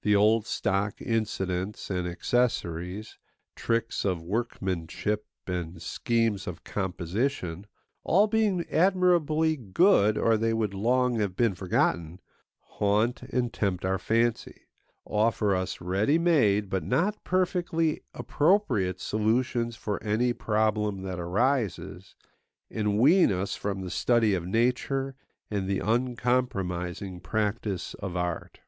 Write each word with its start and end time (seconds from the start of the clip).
The 0.00 0.16
old 0.16 0.46
stock 0.46 1.02
incidents 1.02 1.90
and 1.90 2.08
accessories, 2.08 3.18
tricks 3.54 4.06
of 4.06 4.22
workmanship 4.22 5.26
and 5.46 5.82
schemes 5.82 6.46
of 6.46 6.64
composition 6.64 7.66
(all 8.02 8.26
being 8.26 8.64
admirably 8.70 9.54
good, 9.54 10.16
or 10.16 10.38
they 10.38 10.54
would 10.54 10.72
long 10.72 11.16
have 11.18 11.36
been 11.36 11.54
forgotten) 11.54 12.20
haunt 12.58 13.20
and 13.24 13.52
tempt 13.52 13.84
our 13.84 13.98
fancy, 13.98 14.62
offer 15.04 15.54
us 15.54 15.82
ready 15.82 16.18
made 16.18 16.70
but 16.70 16.82
not 16.82 17.22
perfectly 17.22 18.00
appropriate 18.14 18.98
solutions 18.98 19.76
for 19.76 20.02
any 20.02 20.32
problem 20.32 21.02
that 21.02 21.20
arises, 21.20 22.14
and 22.70 22.98
wean 22.98 23.30
us 23.30 23.54
from 23.54 23.82
the 23.82 23.90
study 23.90 24.32
of 24.32 24.46
nature 24.46 25.16
and 25.50 25.68
the 25.68 25.80
uncompromising 25.80 27.20
practice 27.20 27.92
of 28.00 28.16
art. 28.16 28.60